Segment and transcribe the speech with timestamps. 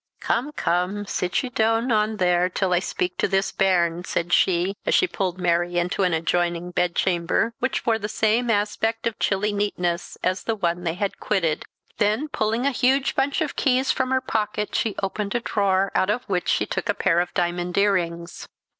[0.19, 4.73] "Come, come, sit ye do on there till I speak to this bairn," said she,
[4.83, 9.53] as she pulled Mary into an adjoining bedchamber, which wore the same aspect of chilly
[9.53, 11.65] neatness as the one they had quitted.
[11.99, 16.09] Then pulling a huge bunch of keys from her pocket she opened a drawer, out
[16.09, 18.47] of which she took a pair of diamond earrings.